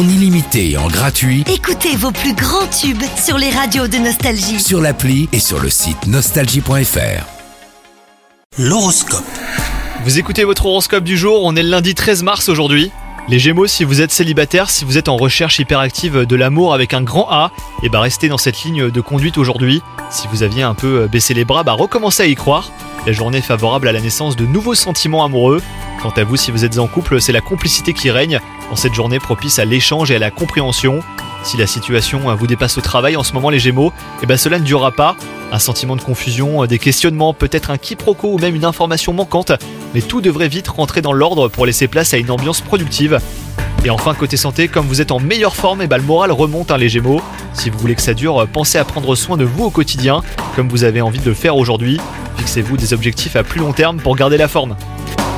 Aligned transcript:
en 0.00 0.08
illimité 0.08 0.70
et 0.70 0.76
en 0.78 0.88
gratuit 0.88 1.44
Écoutez 1.52 1.94
vos 1.94 2.10
plus 2.10 2.32
grands 2.32 2.66
tubes 2.68 3.02
sur 3.22 3.36
les 3.36 3.50
radios 3.50 3.86
de 3.86 3.98
Nostalgie. 3.98 4.58
sur 4.58 4.80
l'appli 4.80 5.28
et 5.32 5.38
sur 5.38 5.60
le 5.60 5.68
site 5.68 6.06
nostalgie.fr. 6.06 7.26
L'horoscope. 8.58 9.24
Vous 10.04 10.18
écoutez 10.18 10.44
votre 10.44 10.64
horoscope 10.64 11.04
du 11.04 11.18
jour, 11.18 11.42
on 11.44 11.54
est 11.54 11.62
le 11.62 11.68
lundi 11.68 11.94
13 11.94 12.22
mars 12.22 12.48
aujourd'hui. 12.48 12.90
Les 13.28 13.38
Gémeaux, 13.38 13.66
si 13.66 13.84
vous 13.84 14.00
êtes 14.00 14.10
célibataire, 14.10 14.70
si 14.70 14.86
vous 14.86 14.96
êtes 14.96 15.10
en 15.10 15.18
recherche 15.18 15.58
hyperactive 15.58 16.24
de 16.24 16.36
l'amour 16.36 16.72
avec 16.72 16.94
un 16.94 17.02
grand 17.02 17.28
A, 17.30 17.52
et 17.82 17.90
bah 17.90 18.00
restez 18.00 18.28
dans 18.28 18.38
cette 18.38 18.62
ligne 18.62 18.90
de 18.90 19.00
conduite 19.02 19.36
aujourd'hui. 19.36 19.82
Si 20.08 20.26
vous 20.32 20.42
aviez 20.42 20.62
un 20.62 20.74
peu 20.74 21.08
baissé 21.08 21.34
les 21.34 21.44
bras, 21.44 21.62
bah 21.62 21.72
recommencez 21.72 22.22
à 22.22 22.26
y 22.26 22.34
croire. 22.34 22.72
La 23.06 23.12
journée 23.12 23.38
est 23.38 23.42
favorable 23.42 23.86
à 23.86 23.92
la 23.92 24.00
naissance 24.00 24.34
de 24.34 24.46
nouveaux 24.46 24.74
sentiments 24.74 25.24
amoureux. 25.24 25.60
Quant 26.02 26.10
à 26.16 26.24
vous, 26.24 26.36
si 26.36 26.50
vous 26.50 26.64
êtes 26.64 26.78
en 26.78 26.86
couple, 26.86 27.20
c'est 27.20 27.32
la 27.32 27.42
complicité 27.42 27.92
qui 27.92 28.10
règne 28.10 28.40
en 28.70 28.76
cette 28.76 28.94
journée 28.94 29.18
propice 29.18 29.58
à 29.58 29.66
l'échange 29.66 30.10
et 30.10 30.16
à 30.16 30.18
la 30.18 30.30
compréhension. 30.30 31.00
Si 31.42 31.58
la 31.58 31.66
situation 31.66 32.34
vous 32.34 32.46
dépasse 32.46 32.78
au 32.78 32.80
travail 32.80 33.16
en 33.16 33.22
ce 33.22 33.34
moment, 33.34 33.50
les 33.50 33.58
Gémeaux, 33.58 33.92
et 34.22 34.26
ben 34.26 34.38
cela 34.38 34.58
ne 34.58 34.64
durera 34.64 34.92
pas. 34.92 35.14
Un 35.52 35.58
sentiment 35.58 35.96
de 35.96 36.00
confusion, 36.00 36.64
des 36.64 36.78
questionnements, 36.78 37.34
peut-être 37.34 37.70
un 37.70 37.76
quiproquo 37.76 38.32
ou 38.32 38.38
même 38.38 38.54
une 38.54 38.64
information 38.64 39.12
manquante, 39.12 39.52
mais 39.94 40.00
tout 40.00 40.22
devrait 40.22 40.48
vite 40.48 40.68
rentrer 40.68 41.02
dans 41.02 41.12
l'ordre 41.12 41.48
pour 41.48 41.66
laisser 41.66 41.86
place 41.86 42.14
à 42.14 42.16
une 42.16 42.30
ambiance 42.30 42.62
productive. 42.62 43.20
Et 43.84 43.90
enfin, 43.90 44.14
côté 44.14 44.38
santé, 44.38 44.68
comme 44.68 44.86
vous 44.86 45.02
êtes 45.02 45.10
en 45.10 45.20
meilleure 45.20 45.56
forme, 45.56 45.82
et 45.82 45.86
ben 45.86 45.98
le 45.98 46.02
moral 46.02 46.32
remonte, 46.32 46.70
hein, 46.70 46.78
les 46.78 46.88
Gémeaux. 46.88 47.20
Si 47.52 47.68
vous 47.68 47.78
voulez 47.78 47.94
que 47.94 48.02
ça 48.02 48.14
dure, 48.14 48.46
pensez 48.50 48.78
à 48.78 48.84
prendre 48.84 49.14
soin 49.14 49.36
de 49.36 49.44
vous 49.44 49.64
au 49.64 49.70
quotidien, 49.70 50.22
comme 50.56 50.68
vous 50.68 50.84
avez 50.84 51.02
envie 51.02 51.20
de 51.20 51.26
le 51.26 51.34
faire 51.34 51.56
aujourd'hui. 51.56 52.00
Fixez-vous 52.38 52.78
des 52.78 52.94
objectifs 52.94 53.36
à 53.36 53.42
plus 53.42 53.60
long 53.60 53.72
terme 53.72 53.98
pour 53.98 54.16
garder 54.16 54.38
la 54.38 54.48
forme. 54.48 54.76